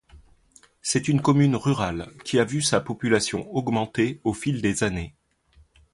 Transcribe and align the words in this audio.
C'est 0.81 1.09
une 1.09 1.21
commune 1.21 1.55
rurale 1.55 2.11
qui 2.25 2.39
a 2.39 2.43
vu 2.43 2.63
sa 2.63 2.81
population 2.81 3.47
augmenter 3.55 4.19
au 4.23 4.33
fil 4.33 4.59
des 4.59 4.83
années. 4.83 5.13